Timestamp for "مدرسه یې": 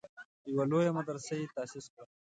0.97-1.45